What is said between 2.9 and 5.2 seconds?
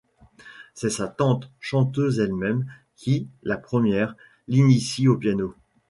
qui, la première, l'initie au